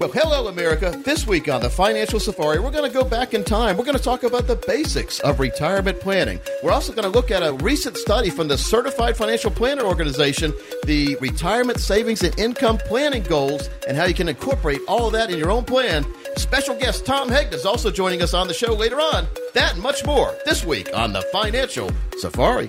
[0.00, 0.96] Well, hello, America.
[1.04, 3.76] This week on the Financial Safari, we're going to go back in time.
[3.76, 6.38] We're going to talk about the basics of retirement planning.
[6.62, 10.54] We're also going to look at a recent study from the Certified Financial Planner Organization,
[10.86, 15.32] the retirement savings and income planning goals, and how you can incorporate all of that
[15.32, 16.06] in your own plan.
[16.36, 19.26] Special guest Tom Hegg is also joining us on the show later on.
[19.54, 22.68] That and much more this week on the Financial Safari.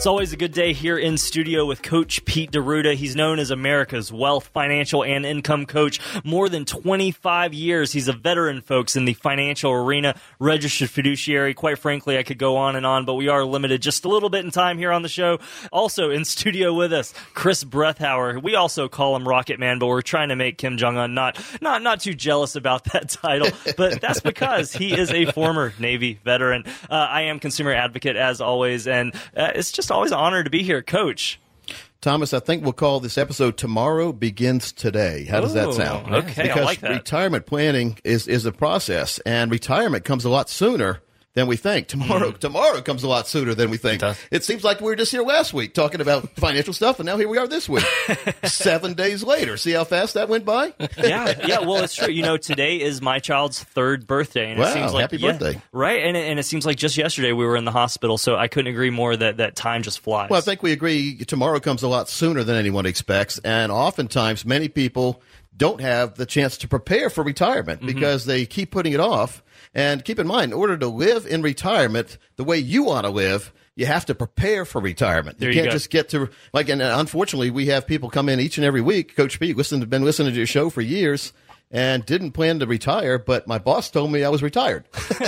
[0.00, 2.94] It's always a good day here in studio with Coach Pete D'Arruda.
[2.94, 6.00] He's known as America's wealth, financial, and income coach.
[6.24, 7.92] More than 25 years.
[7.92, 11.52] He's a veteran, folks, in the financial arena, registered fiduciary.
[11.52, 14.30] Quite frankly, I could go on and on, but we are limited just a little
[14.30, 15.38] bit in time here on the show.
[15.70, 18.42] Also in studio with us, Chris Brethauer.
[18.42, 21.38] We also call him Rocket Man, but we're trying to make Kim Jong Un not
[21.60, 23.50] not not too jealous about that title.
[23.76, 26.64] But that's because he is a former Navy veteran.
[26.88, 30.50] Uh, I am consumer advocate as always, and uh, it's just always an honor to
[30.50, 31.40] be here, Coach.
[32.00, 36.14] Thomas, I think we'll call this episode "Tomorrow Begins Today." How does that sound?
[36.14, 36.92] okay, I because like that.
[36.92, 41.02] retirement planning is is a process, and retirement comes a lot sooner
[41.34, 41.86] than we think.
[41.86, 43.98] Tomorrow, tomorrow comes a lot sooner than we think.
[43.98, 44.00] Mm.
[44.00, 44.18] does.
[44.32, 47.16] It seems like we were just here last week talking about financial stuff, and now
[47.16, 47.84] here we are this week,
[48.44, 49.56] seven days later.
[49.56, 50.74] See how fast that went by?
[50.98, 51.60] yeah, yeah.
[51.60, 52.12] Well, it's true.
[52.12, 55.32] You know, today is my child's third birthday, and Wow, it seems like happy yeah,
[55.32, 55.60] birthday.
[55.72, 56.02] right?
[56.04, 58.48] And it, and it seems like just yesterday we were in the hospital, so I
[58.48, 60.30] couldn't agree more that that time just flies.
[60.30, 63.38] Well, I think we agree tomorrow comes a lot sooner than anyone expects.
[63.44, 65.22] And oftentimes, many people
[65.56, 67.86] don't have the chance to prepare for retirement Mm-hmm.
[67.86, 69.42] because they keep putting it off.
[69.74, 73.10] And keep in mind, in order to live in retirement the way you want to
[73.10, 75.40] live, you have to prepare for retirement.
[75.40, 75.72] You you can't go.
[75.72, 76.68] just get to like.
[76.68, 79.16] And uh, unfortunately, we have people come in each and every week.
[79.16, 81.32] Coach Pete, listen, been listening to your show for years.
[81.72, 84.88] And didn't plan to retire, but my boss told me I was retired.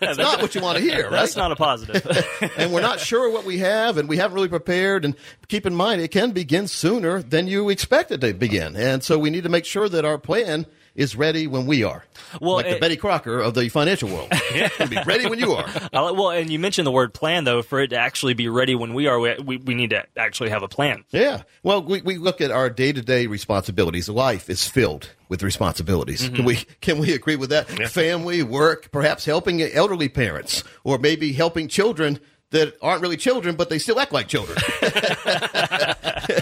[0.00, 1.12] That's not what you want to hear, right?
[1.12, 2.04] that's not a positive.
[2.56, 5.04] and we're not sure what we have, and we haven't really prepared.
[5.04, 5.14] And
[5.46, 9.16] keep in mind, it can begin sooner than you expect it to begin, and so
[9.16, 12.04] we need to make sure that our plan is ready when we are.
[12.40, 15.38] Well, like the Betty Crocker of the financial world, it's going to be ready when
[15.38, 15.66] you are.
[15.92, 17.62] Well, and you mentioned the word plan, though.
[17.62, 20.50] For it to actually be ready when we are, we, we, we need to actually
[20.50, 21.04] have a plan.
[21.10, 21.42] Yeah.
[21.62, 24.08] Well, we, we look at our day to day responsibilities.
[24.08, 26.22] Life is filled with responsibilities.
[26.22, 26.36] Mm-hmm.
[26.36, 27.68] Can we can we agree with that?
[27.90, 33.70] Family, work, perhaps helping elderly parents, or maybe helping children that aren't really children, but
[33.70, 34.58] they still act like children.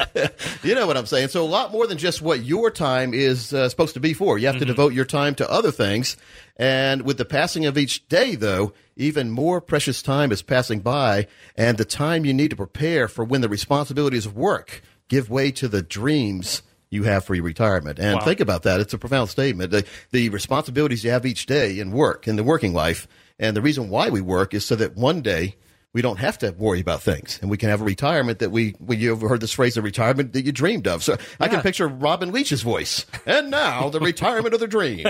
[0.62, 1.28] you know what I'm saying?
[1.28, 4.38] So a lot more than just what your time is uh, supposed to be for.
[4.38, 6.16] You have to devote your time to other things.
[6.56, 11.26] And with the passing of each day, though, even more precious time is passing by,
[11.56, 15.50] and the time you need to prepare for when the responsibilities of work give way
[15.52, 17.98] to the dreams you have for your retirement.
[17.98, 18.25] And Wow.
[18.25, 18.80] think about that.
[18.80, 19.70] It's a profound statement.
[19.70, 23.06] The, the responsibilities you have each day in work, in the working life,
[23.38, 25.56] and the reason why we work is so that one day
[25.98, 28.76] we don't have to worry about things and we can have a retirement that we,
[28.78, 31.03] we you ever heard this phrase, a retirement that you dreamed of.
[31.03, 33.04] So I can picture Robin Leach's voice.
[33.26, 35.03] And now the retirement of the dreams.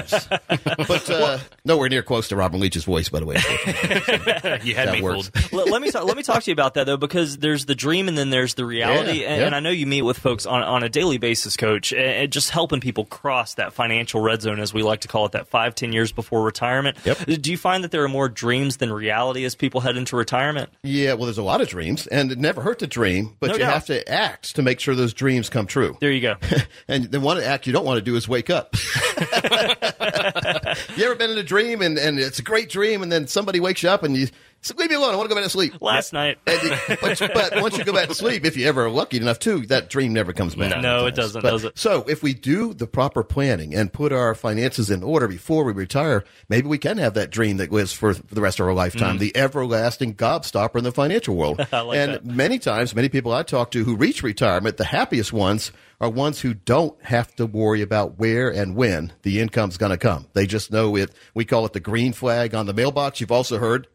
[0.49, 3.35] But uh, nowhere near close to Robin Leach's voice, by the way.
[4.65, 5.29] you had That me works.
[5.29, 5.53] fooled.
[5.53, 7.75] let, let me talk, let me talk to you about that though, because there's the
[7.75, 9.47] dream and then there's the reality, Yeah, and, yeah.
[9.49, 12.33] and I know you meet with folks on, on a daily basis, Coach, and, and
[12.33, 15.49] just helping people cross that financial red zone, as we like to call it, that
[15.49, 16.97] five ten years before retirement.
[17.05, 17.19] Yep.
[17.43, 20.71] Do you find that there are more dreams than reality as people head into retirement?
[20.85, 23.53] Yeah, well, there's a lot of dreams, and it never hurt to dream, but No
[23.55, 23.73] you doubt.
[23.73, 25.97] have to act to make sure those dreams come true.
[26.01, 26.37] There you go.
[26.89, 28.77] and the one act you don't want to do is wake up.
[30.97, 33.59] you ever been in a dream and, and it's a great dream, and then somebody
[33.59, 34.29] wakes you up and you
[34.61, 35.13] say, "Leave me alone.
[35.15, 36.39] I want to go back to sleep." Last night.
[36.47, 39.39] And but, but once you go back to sleep, if you ever are lucky enough
[39.41, 40.81] to, that dream never comes back.
[40.81, 41.79] No, it doesn't, But- does it?
[41.79, 45.73] So if we do the proper planning and put our finances in order before we
[45.73, 48.75] retire, maybe we can have that dream that lives for, for the rest of our
[48.75, 51.59] lifetime, the everlasting gobstopper in the financial world.
[51.69, 51.87] Mm.
[51.87, 52.25] Like and that.
[52.25, 55.71] many times, many people I talk to who reach retirement, the happiest ones
[56.01, 59.99] are ones who don't have to worry about where and when the income's going to
[59.99, 60.27] come.
[60.33, 61.11] They just know it.
[61.35, 63.21] We call it the green flag on the mailbox.
[63.21, 63.87] You've also heard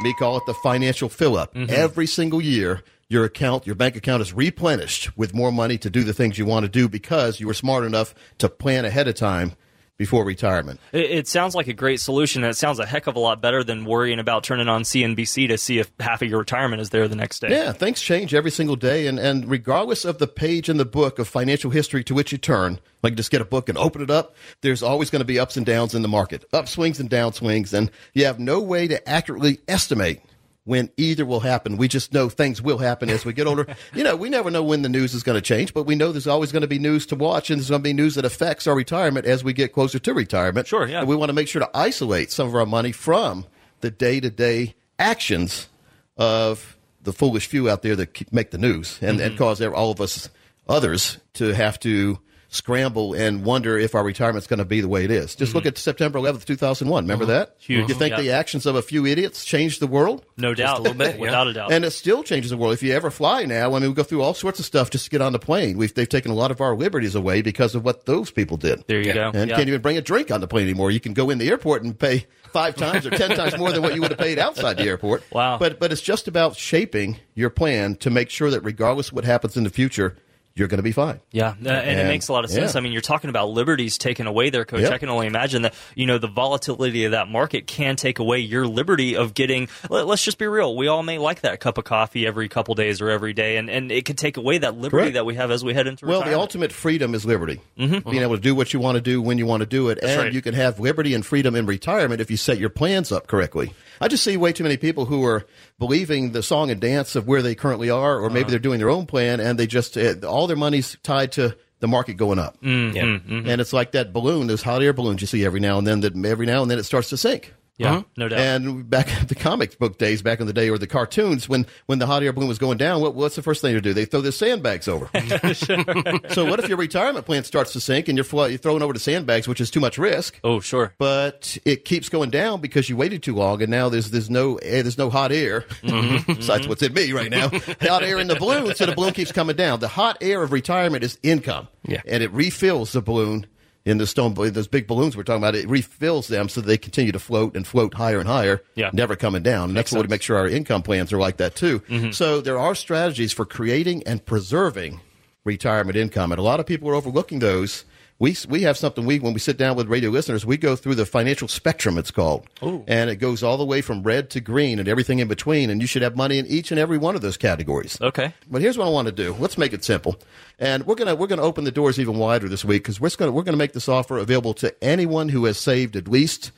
[0.00, 1.54] me call it the financial fill up.
[1.54, 1.72] Mm-hmm.
[1.72, 6.04] Every single year, your account, your bank account is replenished with more money to do
[6.04, 9.14] the things you want to do because you were smart enough to plan ahead of
[9.14, 9.54] time
[9.96, 10.80] before retirement.
[10.92, 12.42] It, it, sounds like a great solution.
[12.42, 15.48] and It sounds a heck of a lot better than worrying about turning on CNBC
[15.48, 17.48] to see if half of your retirement is there the next day.
[17.50, 19.06] Yeah, things change every single day.
[19.06, 22.38] And, and regardless of the page in the book of financial history to which you
[22.38, 25.38] turn, like just get a book and open it up, there's always going to be
[25.38, 27.72] ups and downs in the market, upswings and downswings.
[27.72, 30.20] And you have no way to accurately estimate
[30.64, 31.76] when either will happen.
[31.76, 33.66] We just know things will happen as we get older.
[33.94, 36.10] you know, we never know when the news is going to change, but we know
[36.10, 38.24] there's always going to be news to watch and there's going to be news that
[38.24, 40.66] affects our retirement as we get closer to retirement.
[40.66, 41.00] Sure, yeah.
[41.00, 43.46] And we want to make sure to isolate some of our money from
[43.80, 45.68] the day to day actions
[46.16, 49.28] of the foolish few out there that make the news and, mm-hmm.
[49.28, 50.30] and cause all of us
[50.66, 52.18] others to have to
[52.54, 55.34] scramble and wonder if our retirement's going to be the way it is.
[55.34, 55.58] Just mm-hmm.
[55.58, 57.04] look at September 11th, 2001.
[57.04, 57.32] Remember mm-hmm.
[57.32, 57.56] that?
[57.58, 57.88] Huge.
[57.88, 58.20] You think yeah.
[58.22, 60.24] the actions of a few idiots changed the world?
[60.36, 60.66] No doubt.
[60.66, 61.72] Just a little bit, without a doubt.
[61.72, 62.72] And it still changes the world.
[62.74, 65.04] If you ever fly now, I mean, we go through all sorts of stuff just
[65.04, 65.76] to get on the plane.
[65.76, 68.84] We've, they've taken a lot of our liberties away because of what those people did.
[68.86, 69.14] There you yeah.
[69.14, 69.32] go.
[69.34, 69.56] And yeah.
[69.56, 70.90] can't even bring a drink on the plane anymore.
[70.90, 73.82] You can go in the airport and pay five times or ten times more than
[73.82, 75.24] what you would have paid outside the airport.
[75.32, 75.58] Wow.
[75.58, 79.24] But but it's just about shaping your plan to make sure that regardless of what
[79.24, 80.16] happens in the future,
[80.56, 81.20] you're going to be fine.
[81.32, 82.74] Yeah, uh, and, and, it makes a lot of sense.
[82.74, 82.78] Yeah.
[82.78, 84.82] I mean, you're talking about liberties taken away there, Coach.
[84.82, 84.92] Yep.
[84.92, 88.38] I can only imagine that you know the volatility of that market can take away
[88.38, 89.68] your liberty of getting.
[89.90, 90.76] Let, us just be real.
[90.76, 93.68] We all may like that cup of coffee every couple days or every day, and,
[93.68, 95.14] and it could take away that liberty Correct.
[95.14, 96.08] that we have as we head into retirement.
[96.08, 96.38] well, retirement.
[96.38, 97.60] the ultimate freedom is liberty.
[97.76, 98.08] Mm-hmm.
[98.08, 99.98] Being able to do what you want to do when you want to do it,
[100.00, 100.32] That's and right.
[100.32, 103.72] you can have liberty and freedom in retirement if you set your plans up correctly.
[104.00, 105.46] I just see way too many people who are
[105.78, 108.50] believing the song and dance of where they currently are, or maybe Uh-huh.
[108.50, 111.88] they're doing their own plan, and they just uh, all their money's tied to the
[111.88, 112.56] market going up.
[112.62, 112.96] Mm-hmm.
[112.96, 113.52] Yeah.
[113.52, 116.00] And it's like that balloon, those hot air balloons you see every now and then.
[116.00, 117.52] That every now and then it starts to sink.
[117.76, 118.38] Yeah, no doubt.
[118.40, 121.66] And back in the comic book days, back in the day, or the cartoons, when,
[121.86, 123.92] when the hot air balloon was going down, what, what's the first thing to do?
[123.92, 125.06] They throw the sandbags over.
[125.54, 128.92] so what if your retirement plan starts to sink and you're, fl- you're throwing over
[128.92, 130.38] the sandbags, which is too much risk?
[130.44, 130.94] oh, sure.
[130.98, 134.56] But it keeps going down because you waited too long, and now there's there's no
[134.56, 135.62] eh, there's no hot air.
[135.82, 136.32] Mm-hmm.
[136.46, 137.48] that's what's in me right now.
[137.80, 139.80] hot air in the balloon, so the balloon keeps coming down.
[139.80, 142.02] The hot air of retirement is income, Yeah.
[142.06, 143.46] and it refills the balloon
[143.84, 145.54] in the stone those big balloons we're talking about.
[145.54, 148.90] It refills them so they continue to float and float higher and higher, Yeah.
[148.92, 149.70] never coming down.
[149.70, 151.80] And that's what we make sure our income plans are like that too.
[151.80, 152.10] Mm-hmm.
[152.12, 155.00] So there are strategies for creating and preserving
[155.44, 157.84] retirement income, and a lot of people are overlooking those.
[158.20, 160.94] We, we have something we when we sit down with radio listeners we go through
[160.94, 164.78] the financial spectrum it's called and it goes all the way from red to green
[164.78, 167.22] and everything in between and you should have money in each and every one of
[167.22, 168.32] those categories Okay.
[168.48, 169.34] but here's what I want to do.
[169.38, 170.16] Let's make it simple,
[170.60, 173.32] and we're gonna we're gonna open the doors even wider this week because we're gonna
[173.32, 176.52] we're gonna make this offer available to anyone who has saved at least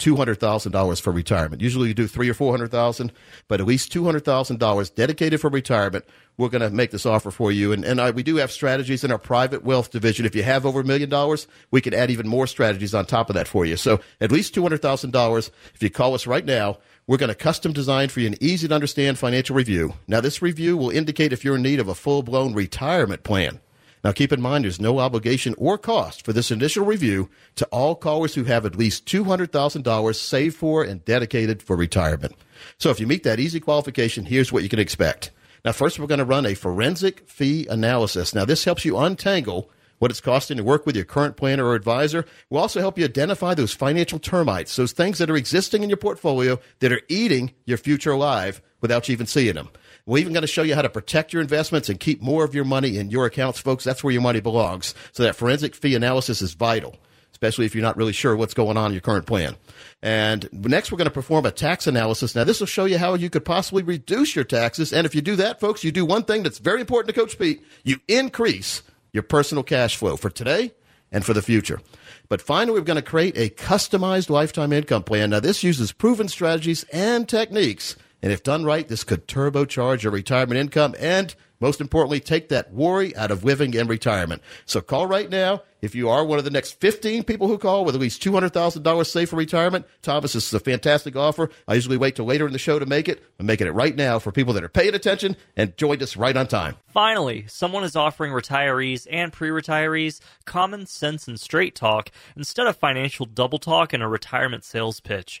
[0.00, 1.62] two hundred thousand dollars for retirement.
[1.62, 3.12] Usually you do three or four hundred thousand,
[3.46, 6.04] but at least two hundred thousand dollars dedicated for retirement.
[6.36, 9.04] We're going to make this offer for you, and and I, we do have strategies
[9.04, 10.26] in our private wealth division.
[10.26, 13.30] If you have over a million dollars, we can add even more strategies on top
[13.30, 13.76] of that for you.
[13.76, 15.50] So at least two hundred thousand dollars.
[15.74, 16.78] If you call us right now.
[17.06, 19.94] We're going to custom design for you an easy to understand financial review.
[20.06, 23.58] Now, this review will indicate if you're in need of a full blown retirement plan.
[24.02, 27.94] Now, keep in mind there's no obligation or cost for this initial review to all
[27.94, 32.34] callers who have at least $200,000 saved for and dedicated for retirement.
[32.78, 35.30] So, if you meet that easy qualification, here's what you can expect.
[35.64, 38.34] Now, first, we're going to run a forensic fee analysis.
[38.34, 41.74] Now, this helps you untangle what it's costing to work with your current planner or
[41.74, 42.24] advisor.
[42.48, 45.98] We'll also help you identify those financial termites, those things that are existing in your
[45.98, 49.68] portfolio that are eating your future alive without you even seeing them.
[50.10, 52.52] We're even going to show you how to protect your investments and keep more of
[52.52, 53.84] your money in your accounts, folks.
[53.84, 54.92] That's where your money belongs.
[55.12, 56.96] So that forensic fee analysis is vital,
[57.30, 59.54] especially if you're not really sure what's going on in your current plan.
[60.02, 62.34] And next, we're going to perform a tax analysis.
[62.34, 64.92] Now, this will show you how you could possibly reduce your taxes.
[64.92, 67.38] And if you do that, folks, you do one thing that's very important to Coach
[67.38, 67.62] Pete.
[67.84, 70.72] You increase your personal cash flow for today
[71.12, 71.80] and for the future.
[72.28, 75.30] But finally, we're going to create a customized lifetime income plan.
[75.30, 77.94] Now, this uses proven strategies and techniques.
[78.22, 82.72] And if done right, this could turbocharge your retirement income and, most importantly, take that
[82.72, 84.42] worry out of living in retirement.
[84.64, 85.62] So call right now.
[85.82, 89.06] If you are one of the next 15 people who call with at least $200,000
[89.06, 91.48] saved for retirement, Thomas, this is a fantastic offer.
[91.66, 93.22] I usually wait till later in the show to make it.
[93.38, 96.36] I'm making it right now for people that are paying attention and joined us right
[96.36, 96.76] on time.
[96.86, 102.76] Finally, someone is offering retirees and pre retirees common sense and straight talk instead of
[102.76, 105.40] financial double talk and a retirement sales pitch.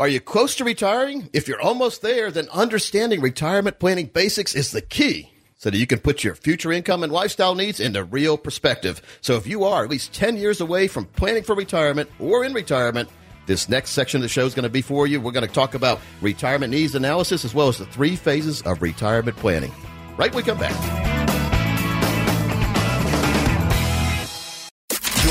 [0.00, 1.28] Are you close to retiring?
[1.32, 5.86] If you're almost there, then understanding retirement planning basics is the key so that you
[5.86, 9.00] can put your future income and lifestyle needs into real perspective.
[9.20, 12.52] So if you are at least 10 years away from planning for retirement or in
[12.52, 13.08] retirement,
[13.46, 15.20] this next section of the show is going to be for you.
[15.20, 18.82] We're going to talk about retirement needs analysis as well as the three phases of
[18.82, 19.72] retirement planning.
[20.16, 21.21] Right when we come back.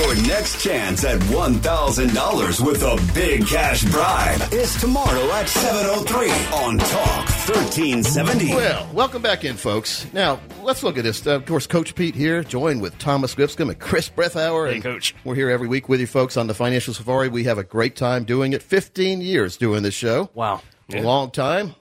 [0.01, 6.79] Your next chance at $1,000 with a big cash bribe is tomorrow at 7.03 on
[6.79, 8.55] Talk 1370.
[8.55, 10.11] Well, welcome back in, folks.
[10.11, 11.27] Now, let's look at this.
[11.27, 14.69] Uh, of course, Coach Pete here, joined with Thomas Lipscomb and Chris Breathauer.
[14.69, 15.13] Hey, and Coach.
[15.23, 17.29] We're here every week with you folks on the Financial Safari.
[17.29, 18.63] We have a great time doing it.
[18.63, 20.31] 15 years doing this show.
[20.33, 20.63] Wow.
[20.91, 21.75] A long time.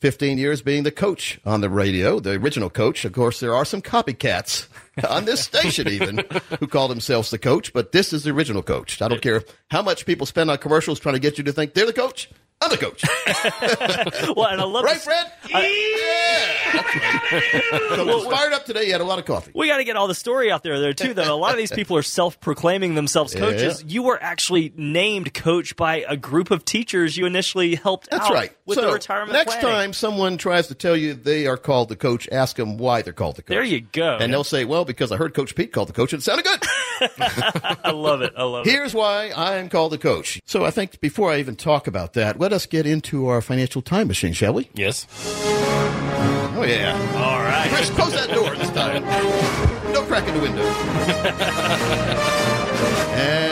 [0.00, 3.04] 15 years being the coach on the radio, the original coach.
[3.04, 4.66] Of course, there are some copycats
[5.08, 6.24] on this station even
[6.60, 9.00] who call themselves the coach, but this is the original coach.
[9.00, 11.74] I don't care how much people spend on commercials trying to get you to think
[11.74, 12.28] they're the coach.
[12.60, 13.02] I'm the coach.
[14.36, 15.32] Well, and I love Right, this- Fred?
[15.50, 16.72] yeah.
[16.72, 16.94] That's
[17.32, 17.96] right.
[17.96, 18.84] So was fired up today.
[18.86, 19.50] You had a lot of coffee.
[19.54, 21.12] We got to get all the story out there, there too.
[21.14, 23.82] Though a lot of these people are self-proclaiming themselves coaches.
[23.82, 23.88] Yeah.
[23.92, 28.32] You were actually named coach by a group of teachers you initially helped That's out
[28.32, 28.56] right.
[28.64, 29.70] with so the retirement next planning.
[29.70, 33.12] time someone tries to tell you they are called the coach, ask them why they're
[33.12, 33.48] called the coach.
[33.54, 34.16] There you go.
[34.18, 36.44] And they'll say, well, because I heard Coach Pete called the coach and it sounded
[36.44, 36.60] good.
[37.84, 38.32] I love it.
[38.36, 38.70] I love it.
[38.70, 40.40] Here's why I am called the coach.
[40.46, 43.82] So I think before I even talk about that, let us get into our financial
[43.82, 44.68] time machine, shall we?
[44.74, 45.06] Yes.
[46.54, 46.96] Oh, yeah.
[47.16, 47.68] All right.
[47.70, 49.02] Chris, close that door this time.
[49.92, 50.62] No crack in the window.
[53.12, 53.51] and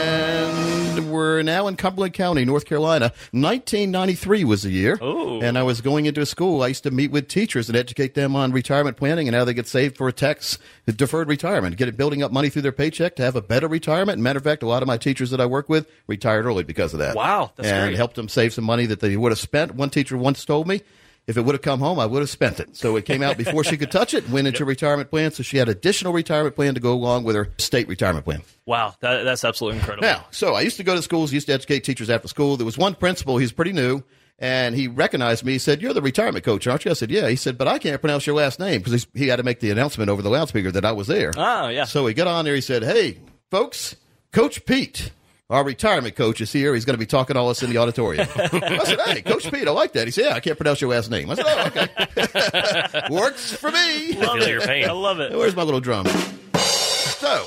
[1.11, 3.13] we're now in Cumberland County, North Carolina.
[3.31, 4.97] 1993 was the year.
[5.01, 5.41] Ooh.
[5.41, 6.63] And I was going into a school.
[6.63, 9.53] I used to meet with teachers and educate them on retirement planning and how they
[9.53, 13.15] get saved for a tax deferred retirement, get it building up money through their paycheck
[13.15, 14.19] to have a better retirement.
[14.21, 16.93] Matter of fact, a lot of my teachers that I work with retired early because
[16.93, 17.15] of that.
[17.15, 17.97] Wow, that's and great.
[17.97, 19.75] helped them save some money that they would have spent.
[19.75, 20.81] One teacher once told me,
[21.27, 22.75] if it would have come home, I would have spent it.
[22.75, 25.31] So it came out before she could touch it, went into retirement plan.
[25.31, 28.41] So she had additional retirement plan to go along with her state retirement plan.
[28.65, 30.07] Wow, that, that's absolutely incredible.
[30.07, 32.57] Now, so I used to go to schools, used to educate teachers after school.
[32.57, 34.03] There was one principal, he's pretty new,
[34.39, 35.53] and he recognized me.
[35.53, 36.91] He said, You're the retirement coach, aren't you?
[36.91, 37.29] I said, Yeah.
[37.29, 39.69] He said, But I can't pronounce your last name because he had to make the
[39.69, 41.31] announcement over the loudspeaker that I was there.
[41.37, 41.85] Oh, yeah.
[41.85, 42.55] So he got on there.
[42.55, 43.19] He said, Hey,
[43.51, 43.95] folks,
[44.31, 45.11] Coach Pete,
[45.51, 46.73] our retirement coach, is here.
[46.73, 48.27] He's going to be talking to all us in the auditorium.
[48.35, 50.07] I said, Hey, Coach Pete, I like that.
[50.07, 51.29] He said, Yeah, I can't pronounce your last name.
[51.29, 53.01] I said, Oh, okay.
[53.13, 54.13] Works for me.
[54.13, 54.49] love feel it.
[54.49, 54.87] your pain.
[54.87, 55.37] I love it.
[55.37, 56.07] Where's my little drum?
[56.55, 57.45] So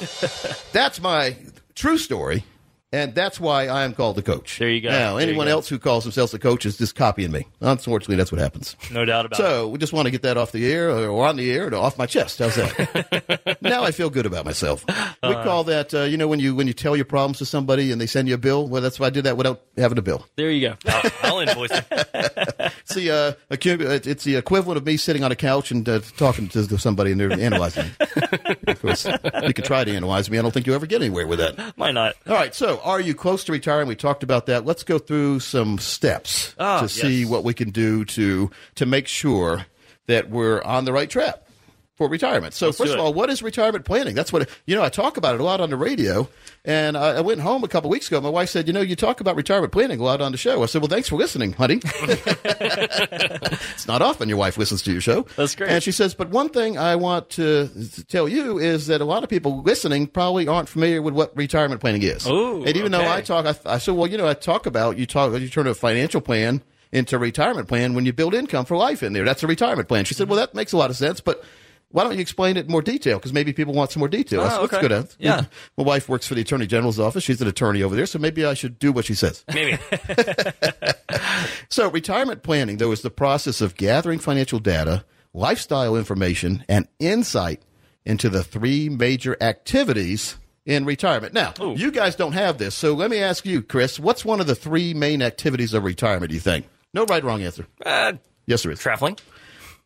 [0.72, 1.36] that's my
[1.74, 2.44] true story,
[2.94, 4.58] and that's why I am called the coach.
[4.58, 4.90] There you go.
[4.90, 5.52] Now, There anyone go.
[5.52, 7.46] else who calls themselves the coach is just copying me.
[7.60, 8.76] Unfortunately, that's what happens.
[8.92, 9.42] No doubt about it.
[9.42, 11.74] So we just want to get that off the air or on the air or
[11.74, 12.38] off my chest.
[12.38, 13.58] How's that?
[13.62, 14.84] now I feel good about myself.
[14.88, 17.90] We call that, uh, you know, when you when you tell your problems to somebody
[17.90, 18.68] and they send you a bill.
[18.68, 20.26] Well, that's why I did that without having a bill.
[20.36, 20.76] There you go.
[20.86, 22.72] I'll, I'll invoice it.
[22.84, 26.48] It's the uh, it's the equivalent of me sitting on a couch and uh, talking
[26.48, 27.86] to somebody and they're analyzing.
[27.86, 28.06] me.
[28.68, 30.38] of course, you can try to analyze me.
[30.38, 31.58] I don't think you ever get anywhere with that.
[31.76, 32.14] Why not?
[32.26, 33.88] All right, so are you close to retiring?
[33.88, 34.66] We talked about that.
[34.66, 37.30] Let's go through some steps Ah, to see yes.
[37.30, 39.64] what we can do to to make sure
[40.06, 41.36] that we're on the right track
[41.96, 42.54] for retirement.
[42.54, 44.16] So Let's first of all, what is retirement planning?
[44.16, 44.82] That's what you know.
[44.82, 46.28] I talk about it a lot on the radio,
[46.64, 48.20] and I, I went home a couple weeks ago.
[48.20, 50.64] My wife said, "You know, you talk about retirement planning a lot on the show."
[50.64, 55.00] I said, "Well, thanks for listening, honey." it's not often your wife listens to your
[55.00, 55.24] show.
[55.36, 55.70] That's great.
[55.70, 57.70] And she says, "But one thing I want to,
[58.08, 61.80] tell you is that a lot of people listening probably aren't familiar with what retirement
[61.80, 63.04] planning is." Ooh, and even though.
[63.04, 65.68] I talk, I, I said, "Well, you know, I talk about you talk you turn
[65.68, 66.60] a financial plan."
[66.92, 69.24] Into a retirement plan when you build income for life in there.
[69.24, 70.04] That's a retirement plan.
[70.04, 71.42] She said, Well, that makes a lot of sense, but
[71.94, 73.18] why don't you explain it in more detail?
[73.18, 74.40] Because maybe people want some more detail.
[74.40, 74.80] Oh, that's okay.
[74.88, 75.14] good.
[75.20, 75.44] Yeah.
[75.76, 77.22] My wife works for the Attorney General's office.
[77.22, 79.44] She's an attorney over there, so maybe I should do what she says.
[79.54, 79.78] Maybe.
[81.68, 87.62] So, retirement planning, though, is the process of gathering financial data, lifestyle information, and insight
[88.04, 90.36] into the three major activities
[90.66, 91.32] in retirement.
[91.34, 94.46] Now, you guys don't have this, so let me ask you, Chris, what's one of
[94.46, 96.66] the three main activities of retirement, do you think?
[96.92, 97.66] No right or wrong answer.
[97.84, 98.14] Uh,
[98.46, 98.78] Yes, there is.
[98.78, 99.16] traveling.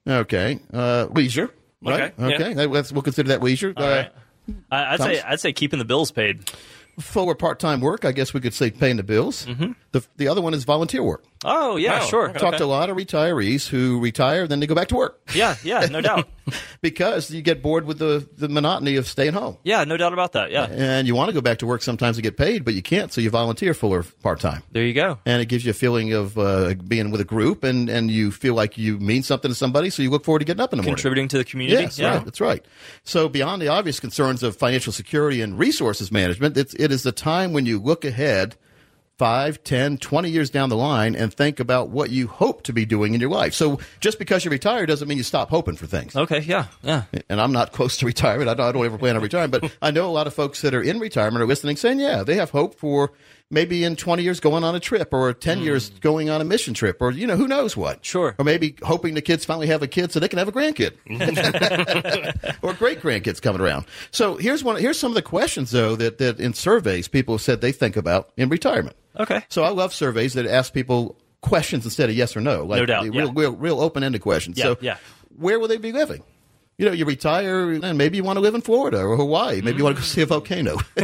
[0.06, 0.58] Okay.
[0.72, 1.50] Uh, leisure.
[1.82, 2.12] Right?
[2.18, 2.54] Okay, Okay.
[2.54, 3.72] That- we'll consider that leisure.
[3.76, 4.12] Uh, right.
[4.70, 5.18] I'd Thomas?
[5.18, 6.50] say I'd say keeping the bills paid.
[7.00, 9.46] full or part time work, I guess we could say paying the bills.
[9.90, 11.24] The, the other one is volunteer work.
[11.44, 12.28] Oh yeah, Oh, sure.
[12.30, 12.38] okay.
[12.38, 15.54] Talk to a lot of retirees who retire, then they go back to work Yeah,
[15.64, 16.28] yeah, no doubt.
[16.82, 19.56] because you get bored with the, the monotony of staying home.
[19.62, 20.50] Yeah, no doubt about that.
[20.50, 22.82] Yeah, And you want to go back to work sometimes to get paid, but you
[22.82, 24.62] can't, so you volunteer full or part time.
[24.72, 25.18] there you go.
[25.24, 28.30] And it gives you a feeling of uh, being with a group, and, and you
[28.30, 30.78] feel like you mean something to somebody, so you look forward to getting up in
[30.78, 30.96] the morning.
[30.96, 31.82] Contributing to the community.
[31.82, 32.16] Yes, yeah.
[32.16, 32.24] right.
[32.24, 32.64] That's right.
[33.04, 37.12] So beyond the obvious concerns of financial security and resources management, it's, it is the
[37.12, 38.56] time when you look ahead
[39.18, 42.86] five, ten, twenty years down the line and think about what you hope to be
[42.86, 43.52] doing in your life.
[43.52, 46.14] So just because you retire doesn't mean you stop hoping for things.
[46.16, 46.40] Okay.
[46.40, 46.66] Yeah.
[46.82, 47.02] Yeah.
[47.28, 48.48] And I'm not close to retirement.
[48.48, 50.62] I don't, I don't ever plan on retiring, but I know a lot of folks
[50.62, 53.12] that are in retirement are listening saying, yeah, they have hope for
[53.50, 55.64] maybe in 20 years going on a trip or 10 hmm.
[55.64, 58.04] years going on a mission trip or, you know, who knows what.
[58.04, 58.34] Sure.
[58.38, 60.92] Or maybe hoping the kids finally have a kid so they can have a grandkid
[62.62, 63.86] or great grandkids coming around.
[64.10, 67.42] So here's one, here's some of the questions though that, that in surveys people have
[67.42, 68.96] said they think about in retirement.
[69.18, 69.42] Okay.
[69.48, 72.64] So I love surveys that ask people questions instead of yes or no.
[72.64, 73.32] Like No doubt, Real, yeah.
[73.34, 74.58] real, real open ended questions.
[74.58, 74.96] Yeah, so yeah.
[75.36, 76.22] where will they be living?
[76.80, 79.60] You know, you retire and maybe you want to live in Florida or Hawaii.
[79.62, 80.76] Maybe you want to go see a volcano.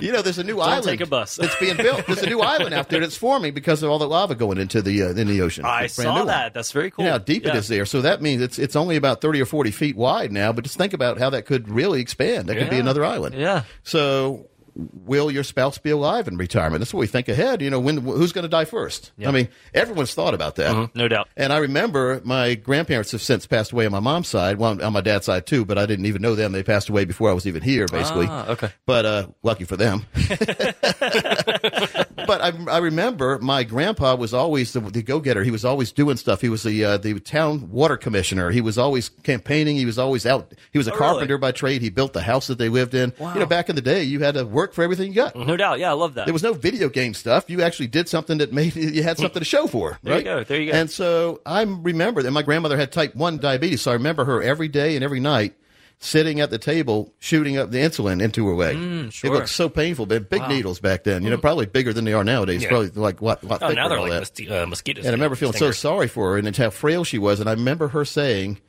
[0.00, 0.84] you know, there's a new island.
[0.84, 1.34] take a bus.
[1.34, 2.06] that's being built.
[2.06, 4.80] There's a new island out there that's forming because of all the lava going into
[4.80, 5.64] the uh, in the ocean.
[5.64, 6.26] I It's saw new one.
[6.28, 6.54] that.
[6.54, 7.04] That's very cool.
[7.04, 7.56] Yeah, how deep it Yeah.
[7.58, 7.84] is there.
[7.84, 10.52] So that means it's it's only about thirty or forty feet wide now.
[10.52, 12.48] But just think about how that could really expand.
[12.48, 13.34] That could be another island.
[13.34, 13.64] Yeah.
[13.82, 14.47] So
[14.78, 16.80] will your spouse be alive in retirement?
[16.80, 17.60] That's what we think ahead.
[17.60, 19.12] You know, when who's going to die first?
[19.26, 20.90] I mean, everyone's thought about that.
[20.94, 21.28] No doubt.
[21.36, 24.92] And I remember my grandparents have since passed away on my mom's side, well, on
[24.92, 26.52] my dad's side too, but I didn't even know them.
[26.52, 28.26] They passed away before I was even here, basically.
[28.28, 28.70] Ah, okay.
[28.86, 30.06] But uh, lucky for them.
[32.28, 35.42] but I, I remember my grandpa was always the, the go-getter.
[35.42, 36.40] He was always doing stuff.
[36.40, 38.50] He was the uh, the town water commissioner.
[38.50, 39.74] He was always campaigning.
[39.74, 40.52] He was always out.
[40.70, 41.08] He was a Oh, really?
[41.10, 41.82] carpenter by trade.
[41.82, 43.12] He built the house that they lived in.
[43.18, 45.34] You know, back in the day, you had to work for everything you got.
[45.34, 45.80] No doubt.
[45.80, 46.26] Yeah, I love that.
[46.26, 47.50] There was no video game stuff.
[47.50, 49.98] You actually did something that made you had something to show for.
[50.04, 50.24] There you right?
[50.24, 50.78] go, there you go.
[50.78, 54.42] And so I remember that my grandmother had type one diabetes, so I remember her
[54.42, 55.54] every day and every night
[56.00, 58.76] sitting at the table shooting up the insulin into her leg.
[58.76, 59.30] Mm, sure.
[59.30, 60.06] It looked so painful.
[60.06, 62.62] But big needles back then, you know, probably bigger than they are nowadays.
[62.62, 62.68] Yeah.
[62.68, 63.42] Probably like what?
[63.42, 65.04] what Oh, now they're like uh, mosquitoes.
[65.04, 67.40] And I remember feeling so sorry for her and it's how frail she was.
[67.40, 68.60] And I remember her saying,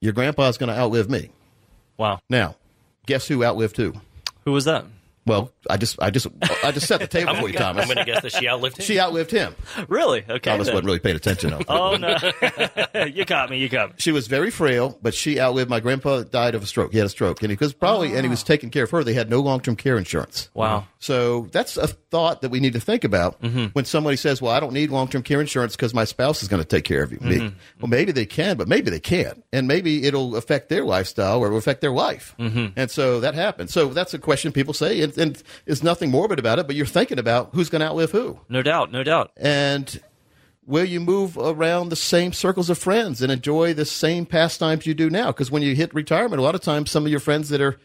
[0.00, 1.30] "Your grandpa's going to outlive me."
[1.96, 2.20] wow.
[2.28, 2.56] Now,
[3.06, 3.94] guess who outlived who?
[4.44, 4.84] Who was that?
[5.28, 6.26] Well, I just, I just,
[6.64, 7.82] I just set the table for you, Thomas.
[7.88, 8.84] I'm going to guess that she outlived him.
[8.84, 9.54] She outlived him.
[9.88, 10.24] Really?
[10.28, 10.38] Okay.
[10.50, 10.74] Thomas then.
[10.74, 11.50] wasn't really paying attention.
[11.50, 11.60] though.
[11.68, 12.16] Oh no!
[13.06, 13.58] you caught me.
[13.58, 13.94] You caught me.
[13.98, 16.22] She was very frail, but she outlived my grandpa.
[16.22, 16.92] Died of a stroke.
[16.92, 19.04] He had a stroke, and because probably, and he was taking care of her.
[19.04, 20.48] They had no long term care insurance.
[20.54, 20.86] Wow.
[20.98, 23.66] So that's a thought that we need to think about Mm-hmm.
[23.66, 26.48] when somebody says, "Well, I don't need long term care insurance because my spouse is
[26.48, 27.36] going to take care of you." Me.
[27.36, 27.56] Mm-hmm.
[27.80, 31.56] Well, maybe they can, but maybe they can't, and maybe it'll affect their lifestyle or
[31.56, 32.34] affect their life.
[32.38, 32.66] Mm-hmm.
[32.76, 33.72] And so that happens.
[33.72, 36.66] So that's a question people say, and, and there's nothing morbid about it.
[36.66, 38.40] But you're thinking about who's going to outlive who.
[38.48, 38.92] No doubt.
[38.92, 39.32] No doubt.
[39.36, 40.00] And
[40.66, 44.94] will you move around the same circles of friends and enjoy the same pastimes you
[44.94, 45.28] do now?
[45.28, 47.78] Because when you hit retirement, a lot of times some of your friends that are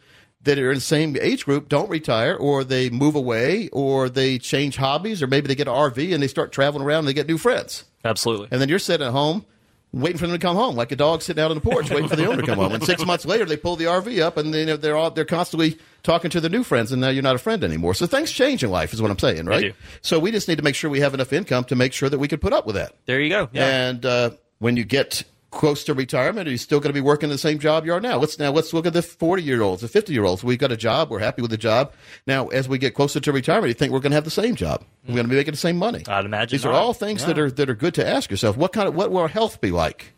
[0.44, 4.38] that are in the same age group don't retire, or they move away, or they
[4.38, 7.14] change hobbies, or maybe they get an RV and they start traveling around and they
[7.14, 7.86] get new friends.
[8.04, 8.50] Absolutely.
[8.52, 9.46] And then you're sitting at home
[9.94, 12.10] waiting for them to come home, like a dog sitting out on the porch waiting
[12.10, 12.74] for the owner to come home.
[12.74, 15.12] And six months later, they pull the RV up and they, you know, they're all
[15.12, 17.94] they're constantly talking to their new friends, and now you're not a friend anymore.
[17.94, 19.76] So things change in life, is what I'm saying, right?
[20.02, 22.18] So we just need to make sure we have enough income to make sure that
[22.18, 22.94] we can put up with that.
[23.06, 23.50] There you go.
[23.54, 23.88] Yeah.
[23.88, 27.30] And uh, when you get close to retirement, are you still going to be working
[27.30, 28.18] the same job you are now?
[28.18, 30.44] Let's now let's look at the 40 year olds, the 50 year olds.
[30.44, 31.10] We've got a job.
[31.10, 31.94] We're happy with the job.
[32.28, 34.56] Now, as we get closer to retirement, you think we're going to have the same
[34.56, 34.84] job?
[35.08, 36.04] We're going to be making the same money.
[36.08, 38.58] I'd imagine These are all things that are that are good to ask yourself.
[38.58, 40.14] What kind of what will our health be like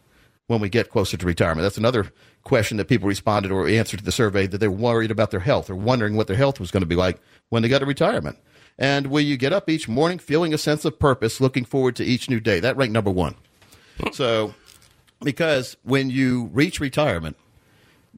[0.48, 1.64] when we get closer to retirement?
[1.64, 2.12] That's another
[2.44, 5.70] question that people responded or answered to the survey that they're worried about their health
[5.70, 7.20] or wondering what their health was going to be like
[7.50, 8.38] when they got to retirement.
[8.78, 12.04] And will you get up each morning feeling a sense of purpose, looking forward to
[12.04, 12.60] each new day?
[12.60, 13.36] That ranked number one.
[14.12, 14.54] So,
[15.22, 17.38] because when you reach retirement,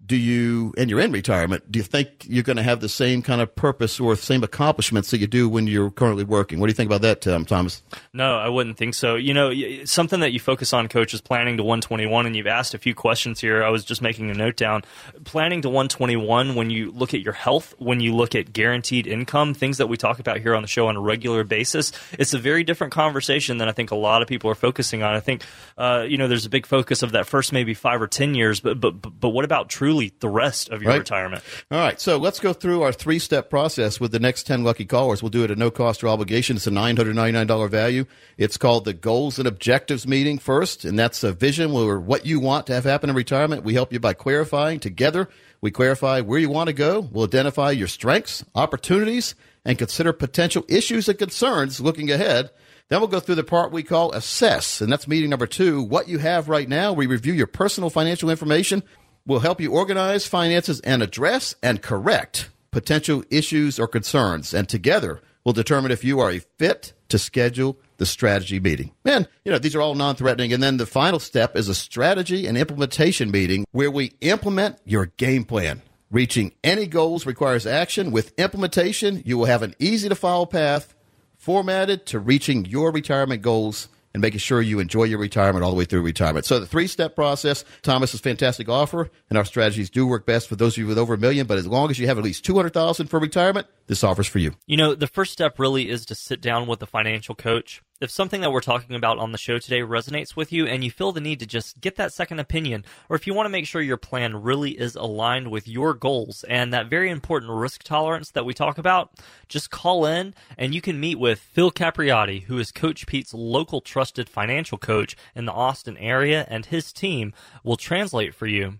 [0.07, 3.21] do you, and you're in retirement, do you think you're going to have the same
[3.21, 6.59] kind of purpose or same accomplishments that you do when you're currently working?
[6.59, 7.83] What do you think about that, um, Thomas?
[8.13, 9.15] No, I wouldn't think so.
[9.15, 9.51] You know,
[9.83, 12.95] something that you focus on, coach, is planning to 121, and you've asked a few
[12.95, 13.63] questions here.
[13.63, 14.83] I was just making a note down.
[15.25, 19.53] Planning to 121, when you look at your health, when you look at guaranteed income,
[19.53, 22.39] things that we talk about here on the show on a regular basis, it's a
[22.39, 25.15] very different conversation than I think a lot of people are focusing on.
[25.15, 25.43] I think,
[25.77, 28.61] uh, you know, there's a big focus of that first maybe five or 10 years,
[28.61, 30.99] but, but, but what about truly the rest of your Right.
[30.99, 31.43] retirement.
[31.71, 34.85] All right, so let's go through our three step process with the next 10 lucky
[34.85, 35.21] callers.
[35.21, 36.55] We'll do it at no cost or obligation.
[36.57, 38.05] It's a $999 value.
[38.37, 42.39] It's called the Goals and Objectives Meeting first, and that's a vision where what you
[42.39, 43.63] want to have happen in retirement.
[43.63, 45.27] We help you by clarifying together.
[45.61, 47.07] We clarify where you want to go.
[47.11, 49.33] We'll identify your strengths, opportunities,
[49.65, 52.51] and consider potential issues and concerns looking ahead.
[52.89, 55.81] Then we'll go through the part we call assess, and that's meeting number two.
[55.81, 56.93] What you have right now.
[56.93, 58.81] We review your personal financial information.
[59.27, 64.53] We'll help you organize finances and address and correct potential issues or concerns.
[64.53, 68.93] And together, we'll determine if you are a fit to schedule the strategy meeting.
[69.03, 70.53] And, you know, these are all non threatening.
[70.53, 75.07] And then the final step is a strategy and implementation meeting where we implement your
[75.17, 75.81] game plan.
[76.09, 78.11] Reaching any goals requires action.
[78.11, 80.95] With implementation, you will have an easy to follow path
[81.35, 85.77] formatted to reaching your retirement goals and making sure you enjoy your retirement all the
[85.77, 86.45] way through retirement.
[86.45, 90.55] So the three-step process, Thomas Thomas's fantastic offer, and our strategies do work best for
[90.55, 92.45] those of you with over a million, but as long as you have at least
[92.45, 94.53] 200,000 for retirement, this offer's for you.
[94.67, 97.81] You know, the first step really is to sit down with a financial coach.
[97.99, 100.91] If something that we're talking about on the show today resonates with you and you
[100.91, 103.65] feel the need to just get that second opinion, or if you want to make
[103.65, 108.29] sure your plan really is aligned with your goals and that very important risk tolerance
[108.31, 109.13] that we talk about,
[109.47, 113.81] just call in and you can meet with Phil Capriotti, who is Coach Pete's local
[113.81, 118.79] trusted financial coach in the Austin area, and his team will translate for you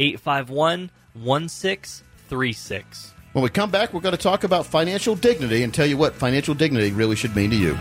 [0.00, 3.12] 851 1636.
[3.32, 6.14] When we come back, we're going to talk about financial dignity and tell you what
[6.14, 7.78] financial dignity really should mean to you.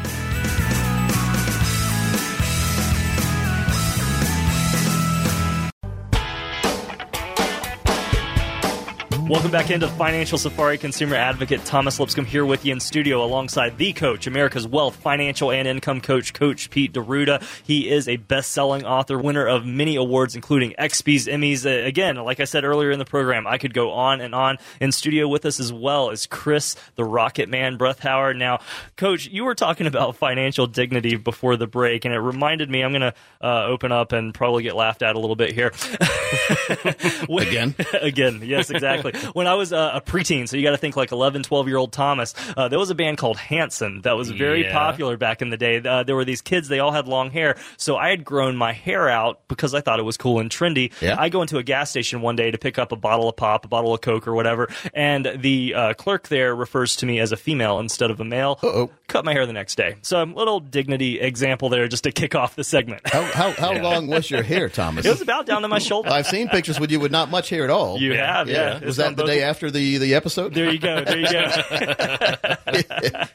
[9.29, 13.77] Welcome back into Financial Safari Consumer Advocate Thomas Lipscomb here with you in studio alongside
[13.77, 17.39] the coach, America's Wealth, Financial, and Income Coach, Coach Pete D'Arruda.
[17.63, 21.63] He is a best-selling author, winner of many awards, including XP's, Emmys.
[21.63, 24.57] Uh, again, like I said earlier in the program, I could go on and on.
[24.81, 28.35] In studio with us as well is Chris, the Rocket Man Breathauer.
[28.35, 28.61] Now,
[28.97, 32.81] Coach, you were talking about financial dignity before the break, and it reminded me.
[32.81, 35.71] I'm going to uh, open up and probably get laughed at a little bit here.
[37.29, 37.75] Again?
[38.01, 39.18] Again, yes, exactly.
[39.33, 41.77] when I was uh, a preteen, so you got to think like 11, 12 year
[41.77, 44.73] old Thomas, uh, there was a band called Hanson that was very Yeah.
[44.73, 45.77] popular back in the day.
[45.83, 47.55] Uh, there were these kids, they all had long hair.
[47.77, 50.91] So I had grown my hair out because I thought it was cool and trendy.
[51.01, 51.15] Yeah.
[51.19, 53.65] I go into a gas station one day to pick up a bottle of pop,
[53.65, 57.31] a bottle of Coke or whatever, and the uh, clerk there refers to me as
[57.31, 58.59] a female instead of a male.
[58.61, 58.89] Uh-oh.
[59.07, 59.95] Cut my hair the next day.
[60.01, 63.01] So a little dignity example there just to kick off the segment.
[63.07, 65.05] How, how, how long was your hair, Thomas?
[65.05, 66.09] it was about down to my shoulder.
[66.09, 67.97] I've seen pictures with you with not much hair at all.
[67.99, 68.77] You have, yeah.
[68.77, 70.53] It's Was that on the day after the, the episode?
[70.53, 71.03] There you go.
[71.03, 71.47] There you go.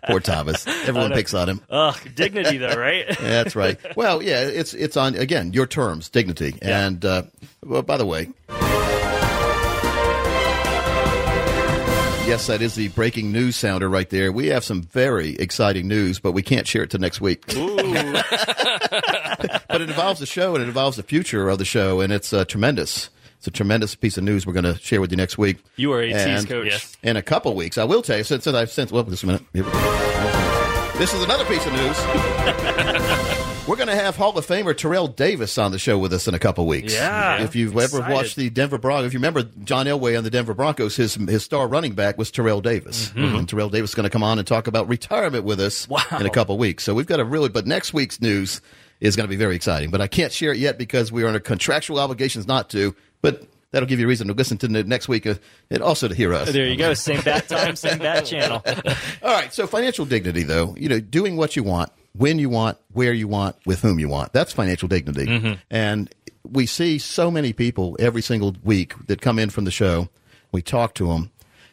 [0.06, 0.66] Poor Thomas.
[0.66, 1.60] Everyone picks on him.
[1.70, 3.04] Ugh, dignity though, right?
[3.24, 3.78] Yeah, That's right.
[3.96, 7.22] Well, yeah, it's it's on again your terms, dignity, and uh,
[7.64, 8.28] well, by the way,
[12.26, 14.32] yes, that is the breaking news sounder right there.
[14.32, 17.46] We have some very exciting news, but we can't share it till next week.
[17.46, 17.56] but
[19.70, 22.44] it involves the show and it involves the future of the show, and it's uh,
[22.44, 23.10] tremendous.
[23.44, 25.59] It's a tremendous piece of news we're going to share with you next week.
[25.76, 26.64] You are a tease And coach.
[26.68, 26.96] Yes.
[27.02, 28.24] In a couple weeks, I will tell you.
[28.24, 29.42] Since, since I've since well, just a minute.
[29.52, 30.92] Here we go.
[30.96, 31.98] This is another piece of news.
[33.68, 36.33] We're going to have Hall of Famer Terrell Davis on the show with us in
[36.33, 36.94] a couple weeks.
[36.94, 37.42] Yeah.
[37.42, 38.14] If you've ever Excited.
[38.14, 41.44] watched the Denver Broncos, if you remember John Elway on the Denver Broncos, his his
[41.44, 43.11] star running back was Terrell Davis.
[43.11, 43.24] Mm-hmm.
[43.24, 43.37] Mm-hmm.
[43.37, 46.00] And Terrell Davis is going to come on and talk about retirement with us Wow.
[46.18, 46.83] in a couple weeks.
[46.85, 48.62] So we've got a really, but next week's news
[49.00, 49.90] is going to be very exciting.
[49.90, 52.96] But I can't share it yet because we are under contractual obligations not to.
[53.24, 55.37] But that'll give you a reason to listen to the next week uh,
[55.70, 56.52] and also to hear us.
[56.52, 56.92] There you go.
[56.92, 58.62] Same bat time, same bat channel.
[59.22, 59.50] All right.
[59.50, 63.26] So financial dignity, though, you know, doing what you want, when you want, where you
[63.26, 64.34] want, with whom you want.
[64.34, 65.58] That's financial dignity.
[65.70, 66.14] And
[66.46, 70.10] we see so many people every single week that come in from the show.
[70.52, 71.30] We talk to them,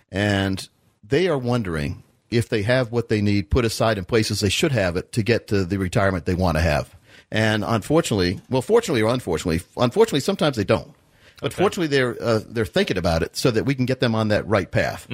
[0.10, 0.70] and
[1.04, 4.72] they are wondering if they have what they need put aside in places they should
[4.72, 6.96] have it to get to the retirement they want to have.
[7.30, 10.96] And unfortunately, well, fortunately or unfortunately, unfortunately, sometimes they don't.
[11.42, 14.28] But fortunately, they're uh, they're thinking about it so that we can get them on
[14.30, 15.08] that right path.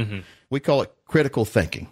[0.49, 1.87] We call it critical thinking,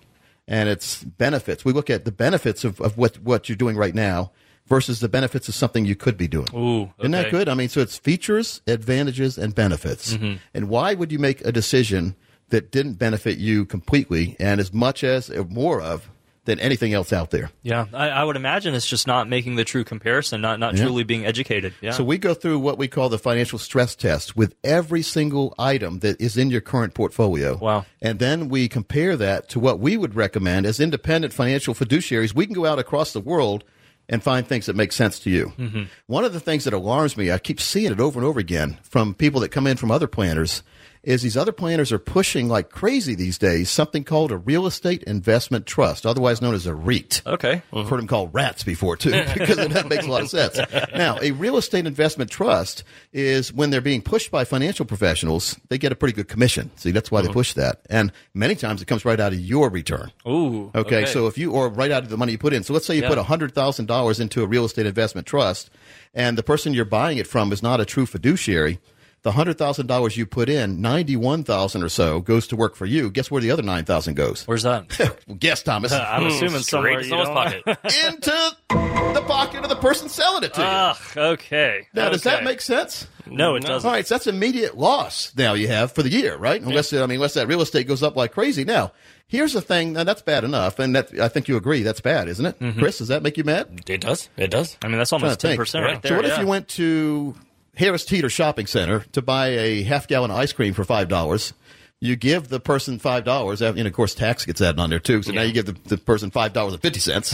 [0.48, 1.66] and it's benefits.
[1.66, 4.32] We look at the benefits of, of what what you're doing right now
[4.68, 6.48] versus the benefits of something you could be doing.
[6.56, 7.48] Ooh, Isn't that good?
[7.50, 10.18] I mean, so it's features, advantages, and benefits.
[10.54, 12.16] And why would you make a decision
[12.50, 16.10] that didn't benefit you completely and as much as or more of
[16.46, 17.52] than anything else out there.
[17.64, 20.84] Yeah, I, I would imagine it's just not making the true comparison, not not Yeah.
[20.86, 21.74] truly being educated.
[21.82, 21.92] Yeah.
[21.92, 26.00] So we go through what we call the financial stress test with every single item
[26.00, 27.58] that is in your current portfolio.
[27.58, 27.86] Wow.
[28.02, 32.34] And then we compare that to what we would recommend as independent financial fiduciaries.
[32.34, 33.64] We can go out across the world
[34.08, 35.52] and find things that make sense to you.
[35.58, 35.84] Mm-hmm.
[36.06, 38.78] One of the things that alarms me, I keep seeing it over and over again
[38.84, 40.62] from people that come in from other planners,
[41.06, 45.04] is these other planners are pushing like crazy these days something called a real estate
[45.04, 47.22] investment trust, otherwise known as a REIT.
[47.26, 47.62] okay.
[47.72, 50.60] I've heard them called rats before too, because that makes a lot of sense.
[50.94, 55.78] Now, a real estate investment trust is when they're being pushed by financial professionals, they
[55.78, 56.72] get a pretty good commission.
[56.76, 57.34] See, that's why they uh-huh.
[57.34, 57.82] push that.
[57.90, 60.12] And many times it comes right out of your return.
[60.28, 60.72] Ooh.
[60.74, 62.64] Okay, so if you, or right out of the money you put in.
[62.64, 63.10] So let's say you Yeah.
[63.10, 65.70] put $100,000 into a real estate investment trust,
[66.16, 68.80] and the person you're buying it from is not a true fiduciary.
[69.26, 72.86] The hundred thousand dollars you put in, ninety-one thousand or so goes to work for
[72.86, 73.10] you.
[73.10, 74.44] Guess where the other nine thousand goes?
[74.46, 74.86] where's that?
[75.28, 75.92] Well, guess, Thomas.
[75.94, 77.00] I'm assuming somewhere.
[77.00, 77.64] In someone's pocket.
[78.06, 80.68] into the pocket of the person selling it to you.
[80.68, 80.98] Ugh,
[81.34, 81.88] okay.
[81.96, 83.08] now, does that make sense?
[83.26, 83.70] No, it No.
[83.70, 83.88] doesn't.
[83.90, 86.62] All right, so that's immediate loss now you have for the year, right?
[86.62, 88.64] Unless I mean, unless that real estate goes up like crazy.
[88.64, 88.92] Now,
[89.26, 92.28] here's the thing, and that's bad enough, and that I think you agree that's bad,
[92.28, 92.78] isn't it, Mm-hmm.
[92.80, 93.00] Chris?
[93.00, 93.82] Does that make you mad?
[93.88, 94.30] It does.
[94.38, 94.78] It does.
[94.84, 96.10] I mean, that's almost ten percent right there.
[96.12, 97.34] So, what if you went to
[97.78, 101.54] Harris Teeter Shopping Center to buy a half gallon ice cream for five dollars?
[102.02, 105.24] You give the person five dollars, and of course tax gets added on there too.
[105.24, 107.34] So now you give the, the person five dollars and fifty cents.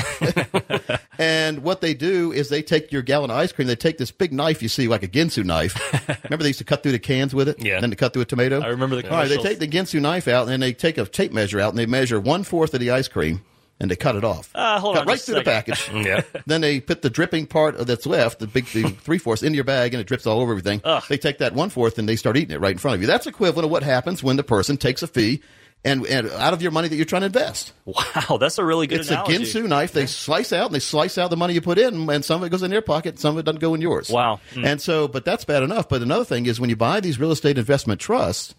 [1.17, 3.67] and what they do is they take your gallon of ice cream.
[3.67, 5.75] They take this big knife you see, like a Ginsu knife.
[6.23, 7.81] Remember they used to cut through the cans with it, Yeah.
[7.81, 8.61] Then to cut through a tomato.
[8.61, 10.97] I remember the All right, they take the Ginsu knife out, and then they take
[10.97, 13.41] a tape measure out, and they measure one fourth of the ice cream,
[13.81, 14.49] and they cut it off.
[14.55, 15.89] Ah, hold cut on right through the package.
[15.93, 16.21] Yeah.
[16.45, 19.55] Then they put the dripping part of that's left, the big the three fourths, into
[19.55, 20.81] your bag, and it drips all over everything.
[20.83, 21.03] Ugh.
[21.09, 23.07] They take that one fourth and they start eating it right in front of you.
[23.07, 25.41] That's equivalent of what happens when the person takes a fee
[25.83, 27.73] and, and out of your money that you're trying to invest.
[27.85, 29.35] Wow, that's a really good It's analogy.
[29.35, 29.91] a Ginsu knife.
[29.93, 32.45] They slice out and they slice out the money you put in, and some of
[32.45, 34.09] it goes in their pocket, some of it doesn't go in yours.
[34.09, 34.39] Wow.
[34.53, 34.65] Mm.
[34.65, 35.89] And so, but that's bad enough.
[35.89, 38.53] But another thing is when you buy these real estate investment trusts,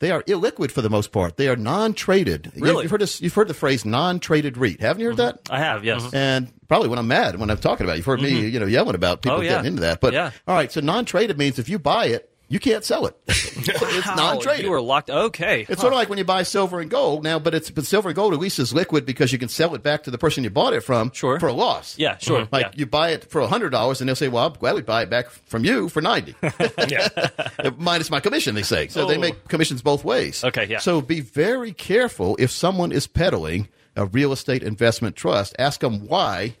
[0.00, 1.36] they are illiquid for the most part.
[1.36, 2.52] They are non-traded.
[2.54, 2.82] You- Really?
[2.84, 4.80] You've heard this, you've heard the phrase non-traded REIT.
[4.80, 5.36] Haven't you heard mm-hmm.
[5.46, 5.50] that?
[5.50, 6.02] I have, yes.
[6.02, 6.16] Mm-hmm.
[6.16, 8.48] And probably when I'm mad, when I'm talking about it, you've heard me, mm-hmm.
[8.48, 9.50] you know, yelling about people Oh, yeah.
[9.50, 10.00] getting into that.
[10.00, 10.30] But Yeah.
[10.46, 13.16] all right, so non-traded means if you buy it, you can't sell it.
[13.28, 14.64] it's Wow, non-traded.
[14.64, 15.08] You were locked.
[15.08, 15.64] Okay.
[15.68, 18.08] It's sort of like when you buy silver and gold now, but it's but silver
[18.10, 20.42] and gold at least is liquid because you can sell it back to the person
[20.44, 21.38] you bought it from Sure.
[21.40, 21.96] for a loss.
[21.96, 22.18] Yeah, mm-hmm.
[22.26, 22.48] sure.
[22.52, 22.72] Like yeah.
[22.74, 25.10] you buy it for hundred dollars, and they'll say, "Well, I'm glad we buy it
[25.10, 26.34] back from you for ninety,
[26.88, 27.08] Yeah.
[27.78, 29.06] minus my commission." They say so.
[29.06, 29.20] They Oh.
[29.20, 30.42] make commissions both ways.
[30.44, 30.78] Okay, yeah.
[30.80, 35.54] So be very careful if someone is peddling a real estate investment trust.
[35.58, 36.56] Ask them why,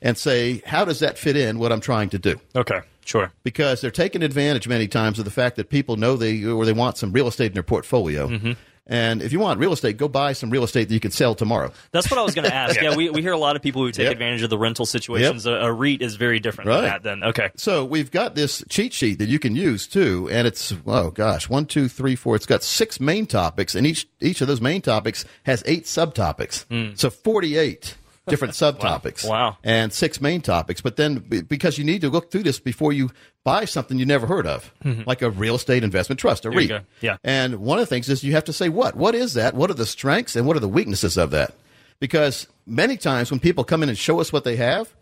[0.00, 2.80] and say, "How does that fit in what I'm trying to do?" Okay.
[3.06, 3.32] Sure.
[3.42, 6.72] because they're taking advantage many times of the fact that people know they or they
[6.74, 8.28] want some real estate in their portfolio.
[8.28, 8.52] Mm-hmm.
[8.88, 11.34] And if you want real estate, go buy some real estate that you can sell
[11.34, 11.72] tomorrow.
[11.90, 12.80] That's what I was going to ask.
[12.80, 14.12] yeah, we, we hear a lot of people who take Yep.
[14.12, 15.44] advantage of the rental situations.
[15.44, 16.82] A, a REIT is very different Right.
[16.82, 17.02] than that.
[17.02, 17.50] Then okay.
[17.56, 21.48] So we've got this cheat sheet that you can use too, and it's oh gosh,
[21.48, 22.36] one, two, three, four.
[22.36, 26.64] It's got six main topics, and each each of those main topics has eight subtopics.
[26.96, 27.96] So forty-eight
[28.28, 29.22] different subtopics.
[29.22, 29.28] Hmm.
[29.28, 29.56] Wow.
[29.64, 30.80] And six main topics.
[30.80, 33.10] But then because you need to look through this before you
[33.44, 34.72] buy something you never heard of,
[35.06, 36.72] like a real estate investment trust, a Mm-hmm.
[36.74, 36.82] REIT.
[37.00, 37.16] Yeah.
[37.24, 38.96] And one of the things is you have to say what?
[38.96, 39.54] What is that?
[39.54, 41.54] What are the strengths and what are the weaknesses of that?
[42.00, 44.92] Because many times when people come in and show us what they have,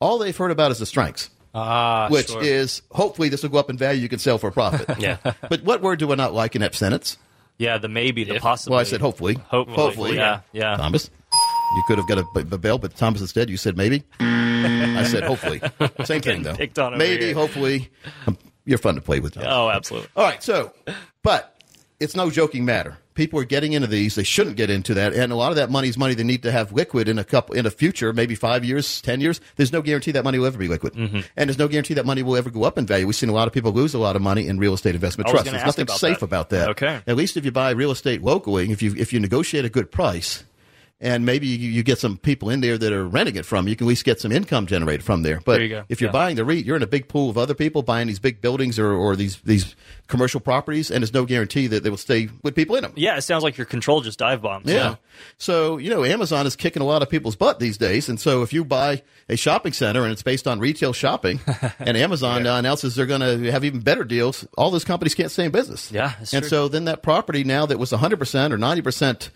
[0.00, 2.42] all they've heard about is the strengths Ah, which sure.
[2.42, 4.00] is hopefully this will go up in value.
[4.00, 4.88] You can sell for a profit.
[5.00, 5.16] Yeah.
[5.48, 7.16] But what word do I not like in that sentence?
[7.58, 8.70] yeah, the maybe, the possibility.
[8.70, 9.34] Well, I said hopefully.
[9.48, 10.76] Hopefully, yeah, yeah.
[10.76, 11.10] Thomas,
[11.76, 14.04] you could have got a bell, but Thomas instead you said maybe.
[14.20, 15.60] I said hopefully.
[16.04, 16.54] Same thing though.
[16.54, 17.34] picked on maybe, here.
[17.34, 17.90] hopefully.
[18.26, 19.34] Um, You're fun to play with.
[19.34, 19.48] Thomas.
[19.50, 20.08] Oh, absolutely.
[20.16, 20.72] All right, so,
[21.22, 21.62] but
[22.00, 22.98] it's no joking matter.
[23.14, 25.70] People are getting into these; they shouldn't get into that, and a lot of that
[25.70, 28.36] money is money they need to have liquid in a couple in a future, maybe
[28.36, 29.40] five years, ten years.
[29.56, 31.20] There's no guarantee that money will ever be liquid, Mm-hmm.
[31.36, 33.06] and there's no guarantee that money will ever go up in value.
[33.06, 35.28] We've seen a lot of people lose a lot of money in real estate investment
[35.30, 35.50] trusts.
[35.50, 36.24] There's nothing about safe that.
[36.26, 36.68] about that.
[36.70, 37.00] Okay.
[37.08, 39.90] at least if you buy real estate locally, if you if you negotiate a good
[39.90, 40.44] price.
[41.00, 43.70] And maybe you, you get some people in there that are renting it from you.
[43.70, 45.40] You can at least get some income generated from there.
[45.44, 46.12] But There you if you're Yeah.
[46.12, 48.80] buying the REIT, you're in a big pool of other people buying these big buildings
[48.80, 49.76] or, or these these
[50.08, 52.92] commercial properties, and there's no guarantee that they will stay with people in them.
[52.96, 54.66] Yeah, it sounds like your control just dive bombs.
[54.66, 54.96] Yeah.
[55.36, 58.08] So, you know, Amazon is kicking a lot of people's butt these days.
[58.08, 61.38] And so if you buy a shopping center and it's based on retail shopping
[61.78, 65.30] and Amazon uh, announces they're going to have even better deals, all those companies can't
[65.30, 65.92] stay in business.
[65.92, 66.48] Yeah, that's And true.
[66.48, 68.12] so then that property now that was 100%
[68.52, 69.30] or 90%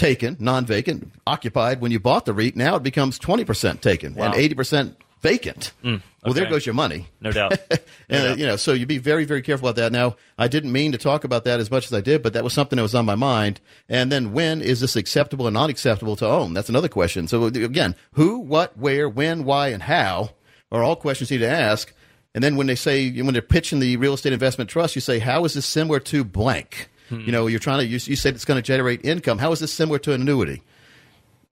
[0.00, 4.32] taken, non-vacant, occupied when you bought the REIT, now it becomes 20% taken Wow.
[4.32, 5.72] and 80% vacant.
[5.84, 7.06] Well, there goes your money.
[7.20, 7.52] No doubt.
[8.08, 9.92] and uh, you know, so you be very, very careful about that.
[9.92, 12.42] Now, I didn't mean to talk about that as much as I did, but that
[12.44, 13.60] was something that was on my mind.
[13.88, 16.52] And then, when is this acceptable and not acceptable to own?
[16.54, 17.28] That's another question.
[17.28, 20.30] So again, who, what, where, when, why, and how
[20.72, 21.92] are all questions you need to ask.
[22.34, 25.18] And then when they say when they're pitching the real estate investment trust, you say,
[25.18, 27.20] "How is this similar to blank?" Hmm.
[27.20, 29.38] You know, you're trying to you, you said it's going to generate income.
[29.38, 30.62] How is this similar to an annuity?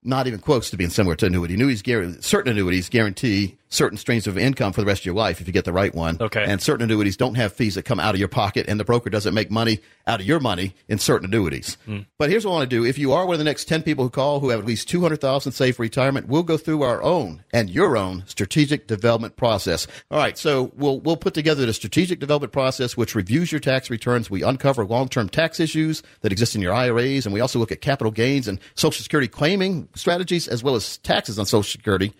[0.04, 1.54] not even close to being similar to annuity.
[1.54, 5.40] Annuities, guarantee, certain annuities guarantee certain streams of income for the rest of your life
[5.40, 6.16] if you get the right one.
[6.20, 6.44] Okay.
[6.44, 9.10] And certain annuities don't have fees that come out of your pocket, and the broker
[9.10, 11.76] doesn't make money out of your money in certain annuities.
[11.84, 12.00] Hmm.
[12.18, 13.82] But here's what I want to do: if you are one of the next ten
[13.82, 16.56] people who call who have at least two hundred thousand saved for retirement, we'll go
[16.56, 19.86] through our own and your own strategic development process.
[20.10, 20.38] All right.
[20.38, 24.30] So we'll we'll put together the strategic development process, which reviews your tax returns.
[24.30, 27.80] We uncover long-term tax issues that exist in your IRAs, and we also look at
[27.80, 32.12] capital gains and Social Security claiming strategies, as well as taxes on Social Security.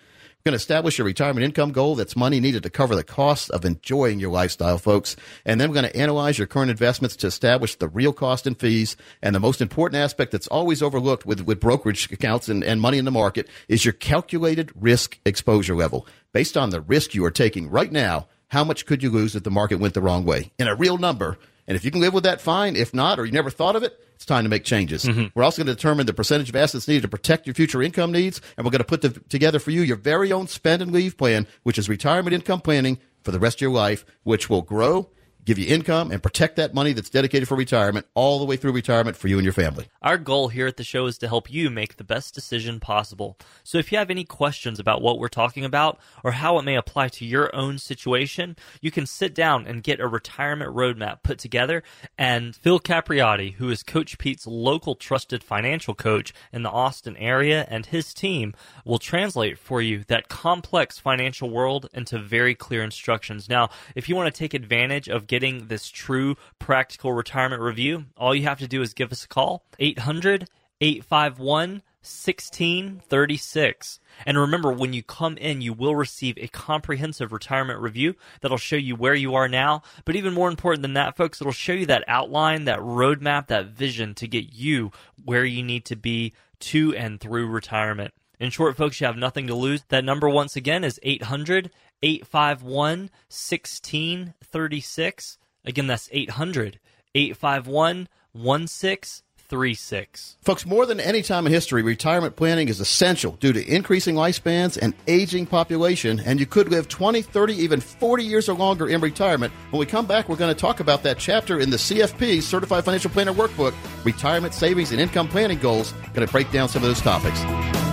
[0.49, 1.95] To establish your retirement income goal.
[1.95, 5.15] That's money needed to cover the cost of enjoying your lifestyle, folks.
[5.45, 8.59] And then we're going to analyze your current investments to establish the real cost and
[8.59, 8.97] fees.
[9.21, 12.97] And the most important aspect that's always overlooked with, with brokerage accounts and, and money
[12.97, 16.07] in the market is your calculated risk exposure level.
[16.33, 19.43] Based on the risk you are taking right now, how much could you lose if
[19.43, 20.51] the market went the wrong way?
[20.59, 21.39] In a real number.
[21.67, 22.75] And if you can live with that, fine.
[22.75, 25.05] If not, or you never thought of it, it's time to make changes.
[25.05, 25.27] Mm-hmm.
[25.33, 28.11] We're also going to determine the percentage of assets needed to protect your future income
[28.11, 30.91] needs, and we're going to put the, together for you your very own spend and
[30.91, 34.63] leave plan, which is retirement income planning for the rest of your life, which will
[34.63, 35.09] grow,
[35.49, 38.71] give you income, and protect that money that's dedicated for retirement all the way through
[38.71, 39.87] retirement for you and your family.
[40.03, 43.39] Our goal here at the show is to help you make the best decision possible.
[43.65, 46.77] So if you have any questions about what we're talking about or how it may
[46.77, 51.39] apply to your own situation, you can sit down and get a retirement roadmap put
[51.39, 51.83] together.
[52.19, 57.67] And Phil Capriotti, who is Coach Pete's local trusted financial coach in the Austin area,
[57.71, 58.53] and his team
[58.85, 63.49] will translate for you that complex financial world into very clear instructions.
[63.49, 68.35] Now, if you want to take advantage of getting this true practical retirement review, all
[68.35, 70.49] you have to do is give us a call 800
[70.81, 74.01] 851 1636.
[74.25, 78.77] And remember, when you come in, you will receive a comprehensive retirement review that'll show
[78.77, 79.83] you where you are now.
[80.05, 83.67] But even more important than that, folks, it'll show you that outline, that roadmap, that
[83.67, 88.15] vision to get you where you need to be to and through retirement.
[88.41, 89.83] In short, folks, you have nothing to lose.
[89.89, 91.71] That number, once again, is 800
[92.03, 95.39] 851 1636.
[95.65, 96.79] Again, that's 800
[97.15, 100.37] 851 1636.
[100.43, 104.79] Folks, more than any time in history, retirement planning is essential due to increasing lifespans
[104.81, 109.01] and aging population, and you could live 20, 30, even 40 years or longer in
[109.01, 109.53] retirement.
[109.71, 112.85] When we come back, we're going to talk about that chapter in the CFP, Certified
[112.85, 115.93] Financial Planner Workbook, Retirement Savings and Income Planning Goals.
[116.15, 117.88] Going to break down some of those topics.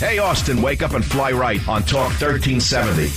[0.00, 3.10] Hey, Austin, wake up and fly right on Talk 1370.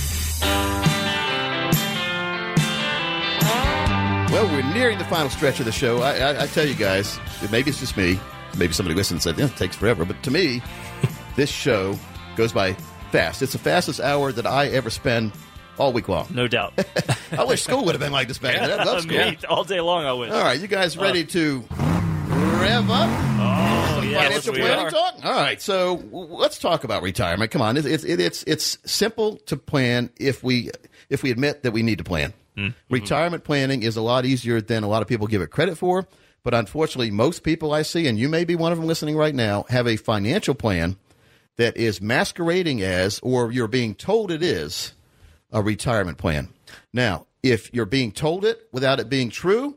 [4.30, 6.02] Well, we're nearing the final stretch of the show.
[6.02, 7.18] I, I, I tell you guys,
[7.50, 8.20] maybe it's just me.
[8.58, 10.04] Maybe somebody listens and said, yeah, it takes forever.
[10.04, 10.60] But to me,
[11.36, 11.98] this show
[12.36, 12.74] goes by
[13.10, 13.40] fast.
[13.40, 15.32] It's the fastest hour that I ever spend
[15.78, 16.26] all week long.
[16.34, 16.74] No doubt.
[17.32, 18.78] I wish school would have been like this back then.
[18.78, 19.16] I love school.
[19.16, 20.30] Me, all day long, I wish.
[20.30, 21.28] All right, you guys ready uh.
[21.28, 23.08] to rev up?
[23.40, 23.83] Oh,
[24.14, 25.24] yes, financial planning talk.
[25.24, 27.50] All right, so let's talk about retirement.
[27.50, 30.70] Come on, it's it's it's, it's simple to plan if we
[31.08, 32.32] if we admit that we need to plan.
[32.88, 36.06] Retirement planning is a lot easier than a lot of people give it credit for.
[36.44, 39.34] But unfortunately, most people I see, and you may be one of them listening right
[39.34, 40.96] now, have a financial plan
[41.56, 44.92] that is masquerading as, or you're being told it is,
[45.50, 46.50] a retirement plan.
[46.92, 49.76] Now, if you're being told it without it being true,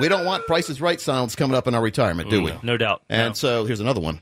[0.00, 2.50] we don't want prices right sounds coming up in our retirement, do we?
[2.50, 3.02] Mm, no doubt.
[3.08, 4.20] And so here's another one.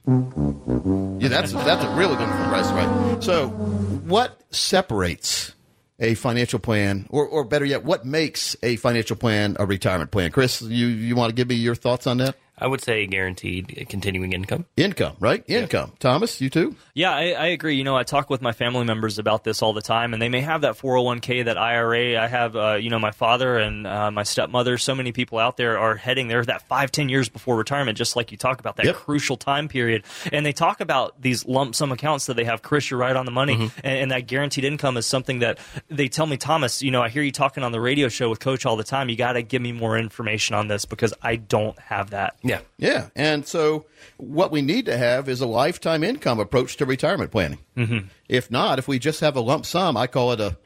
[1.20, 2.48] Yeah, that's that's a really good one.
[2.48, 3.22] Price right.
[3.22, 5.54] So, what separates
[5.98, 10.30] a financial plan, or or better yet, what makes a financial plan a retirement plan?
[10.32, 12.36] Chris, you you want to give me your thoughts on that?
[12.62, 14.66] I would say guaranteed continuing income.
[14.76, 15.42] Income, right?
[15.48, 15.92] Income.
[15.98, 16.76] Thomas, you too.
[16.94, 17.74] Yeah, I, I agree.
[17.76, 20.28] You know, I talk with my family members about this all the time, and they
[20.28, 22.16] may have that 401k, that IRA.
[22.22, 24.78] I have, uh, you know, my father and uh, my stepmother.
[24.78, 28.14] So many people out there are heading there that five, ten years before retirement, just
[28.16, 28.94] like you talk about that Yep.
[28.96, 30.04] crucial time period.
[30.32, 32.62] And they talk about these lump sum accounts that they have.
[32.62, 33.80] Chris, you're right on the money, Mm-hmm.
[33.84, 36.82] and, and that guaranteed income is something that they tell me, Thomas.
[36.82, 39.08] You know, I hear you talking on the radio show with Coach all the time.
[39.08, 42.36] You got to give me more information on this because I don't have that.
[42.42, 42.51] Yeah.
[42.52, 43.08] Yeah, Yeah.
[43.16, 43.86] and so
[44.18, 47.58] what we need to have is a lifetime income approach to retirement planning.
[47.76, 48.06] Mm-hmm.
[48.28, 50.56] If not, if we just have a lump sum, I call it a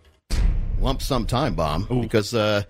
[0.80, 2.62] lump sum time bomb because, uh,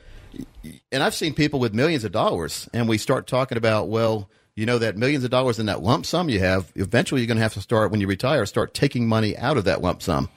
[0.93, 4.65] and I've seen people with millions of dollars, and we start talking about, well, you
[4.67, 7.43] know that millions of dollars in that lump sum you have, eventually you're going to
[7.43, 10.29] have to start, when you retire, start taking money out of that lump sum.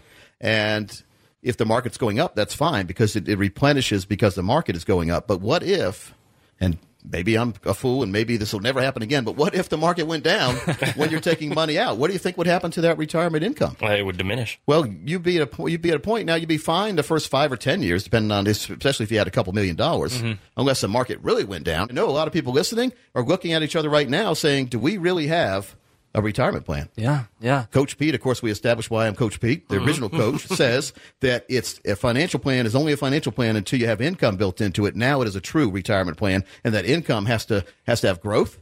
[0.42, 1.04] And
[1.42, 4.84] if the market's going up, that's fine because it, it replenishes because the market is
[4.84, 5.26] going up.
[5.28, 6.14] But what if,
[6.60, 9.70] and maybe I'm a fool and maybe this will never happen again, but what if
[9.70, 10.56] the market went down
[10.96, 11.98] when you're taking money out?
[11.98, 13.76] What do you think would happen to that retirement income?
[13.82, 14.60] It would diminish.
[14.66, 16.36] Well, you'd be at a you'd be at a point now.
[16.36, 19.18] You'd be fine the first five or ten years, depending on this, especially if you
[19.18, 20.18] had a couple million dollars.
[20.18, 20.34] Mm-hmm.
[20.58, 21.88] Unless the market really went down.
[21.90, 24.68] I know a lot of people listening are looking at each other right now, saying,
[24.68, 25.76] "Do we really have
[26.14, 27.66] a retirement plan?" Yeah, yeah.
[27.72, 29.68] Coach Pete, of course, we established why I'm Coach Pete.
[29.70, 29.86] The mm-hmm.
[29.86, 33.88] original coach says that it's a financial plan is only a financial plan until you
[33.88, 34.96] have income built into it.
[34.96, 38.22] Now it is a true retirement plan, and that income has to has to have
[38.22, 38.58] growth,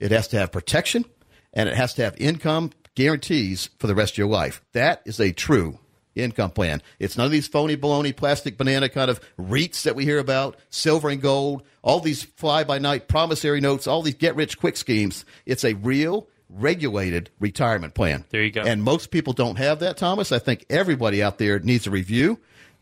[0.00, 1.04] it has to have protection,
[1.52, 4.60] and it has to have income guarantees for the rest of your life.
[4.72, 5.78] That is a true
[6.18, 6.82] income plan.
[6.98, 10.56] It's none of these phony baloney plastic banana kind of REITs that we hear about,
[10.70, 14.76] silver and gold, all these fly by night promissory notes, all these get rich quick
[14.76, 15.24] schemes.
[15.46, 18.24] It's a real regulated retirement plan.
[18.30, 18.62] There you go.
[18.62, 20.32] And most people don't have that, Thomas.
[20.32, 22.40] I think everybody out there needs a review.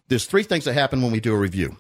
[0.08, 1.76] There's three things that happen when we do a review.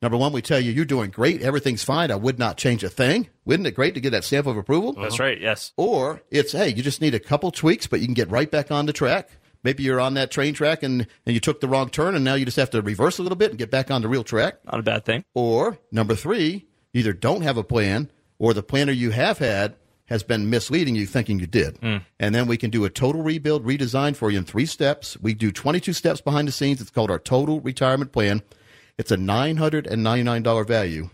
[0.00, 2.12] Number one, we tell you you're doing great, everything's fine.
[2.12, 3.28] I would not change a thing.
[3.44, 4.92] Wouldn't it great to get that stamp of approval?
[4.92, 5.40] That's right.
[5.40, 5.72] Yes.
[5.76, 8.70] Or it's hey, you just need a couple tweaks, but you can get right back
[8.70, 9.28] on the track.
[9.64, 12.34] Maybe you're on that train track and, and you took the wrong turn, and now
[12.34, 14.64] you just have to reverse a little bit and get back on the real track.
[14.64, 15.24] Not a bad thing.
[15.34, 18.08] Or number three, you either don't have a plan
[18.38, 19.74] or the planner you have had
[20.08, 21.78] has been misleading you thinking you did.
[22.18, 25.16] And then we can do a total rebuild, redesign for you in three steps.
[25.20, 26.80] We do 22 steps behind the scenes.
[26.80, 28.42] It's called our total retirement plan.
[28.96, 31.10] It's a $999 value.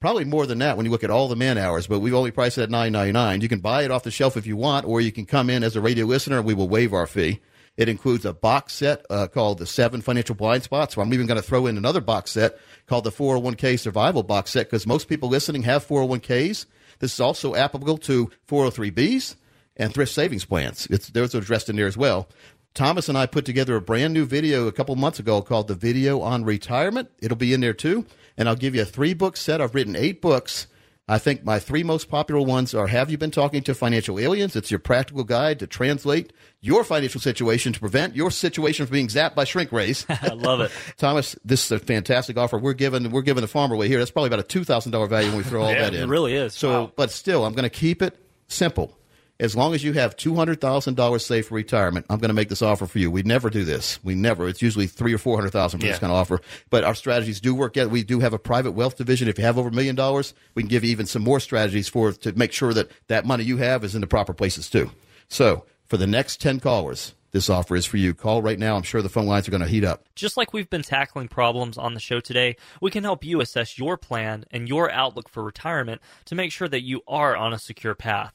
[0.00, 2.32] Probably more than that when you look at all the man hours, but we've only
[2.32, 3.40] priced it at 999.
[3.40, 5.62] You can buy it off the shelf if you want, or you can come in
[5.62, 7.40] as a radio listener and we will waive our fee.
[7.76, 10.96] It includes a box set uh, called the Seven Financial Blind Spots.
[10.96, 14.66] I'm even going to throw in another box set called the 401k Survival Box Set
[14.66, 16.66] because most people listening have 401ks.
[17.02, 19.34] This is also applicable to 403bs
[19.76, 20.86] and thrift savings plans.
[20.88, 22.28] It's, those are addressed in there as well.
[22.74, 25.74] Thomas and I put together a brand new video a couple months ago called The
[25.74, 27.10] Video on Retirement.
[27.18, 28.06] It'll be in there too.
[28.38, 29.60] And I'll give you a three book set.
[29.60, 30.68] I've written eight books.
[31.08, 34.54] I think my three most popular ones are Have You Been Talking to Financial Aliens?
[34.54, 39.08] It's your practical guide to translate your financial situation to prevent your situation from being
[39.08, 40.06] zapped by shrink rays.
[40.08, 40.70] I love it.
[40.98, 42.56] Thomas, this is a fantastic offer.
[42.56, 43.98] We're giving we're giving the farmer away here.
[43.98, 46.04] That's probably about a two thousand dollar value when we throw all Yeah, that in.
[46.04, 46.54] it really is.
[46.54, 46.92] So, Wow.
[46.94, 48.96] but still, I'm going to keep it simple.
[49.42, 52.34] As long as you have two hundred thousand dollars saved for retirement, I'm going to
[52.34, 53.10] make this offer for you.
[53.10, 53.98] We never do this.
[54.04, 54.46] We never.
[54.46, 56.40] It's usually three or four hundred thousand for this kind of offer.
[56.70, 57.90] But our strategies do work out.
[57.90, 59.26] We do have a private wealth division.
[59.26, 61.88] If you have over a million dollars, we can give you even some more strategies
[61.88, 64.92] for to make sure that that money you have is in the proper places too.
[65.26, 68.14] So, for the next ten callers, this offer is for you.
[68.14, 68.76] Call right now.
[68.76, 70.04] I'm sure the phone lines are going to heat up.
[70.14, 73.76] Just like we've been tackling problems on the show today, we can help you assess
[73.76, 77.58] your plan and your outlook for retirement to make sure that you are on a
[77.58, 78.34] secure path.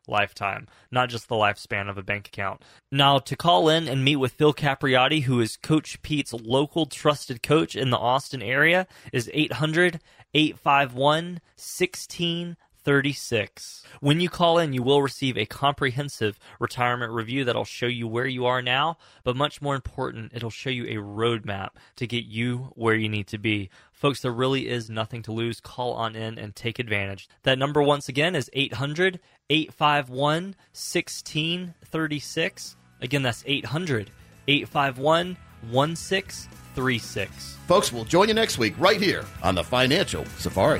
[0.11, 2.61] lifetime, not just the lifespan of a bank account.
[2.91, 7.41] Now, to call in and meet with Phil Capriotti, who is Coach Pete's local trusted
[7.41, 9.99] coach in the Austin area, is 800
[10.33, 13.83] 851 1636.
[13.99, 18.27] When you call in, you will receive a comprehensive retirement review that'll show you where
[18.27, 22.71] you are now, but much more important, it'll show you a roadmap to get you
[22.75, 23.69] where you need to be.
[23.91, 25.59] Folks, there really is nothing to lose.
[25.59, 27.29] Call on in and take advantage.
[27.43, 29.19] That number, once again, is 800
[29.51, 32.75] 851 1636.
[33.01, 34.09] Again, that's 800
[34.47, 35.37] 851
[35.69, 37.57] 1636.
[37.67, 40.79] Folks, we'll join you next week right here on the Financial Safari.